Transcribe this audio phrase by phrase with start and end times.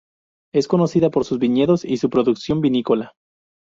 [0.51, 3.13] Es conocida por sus viñedos y su producción vinícola.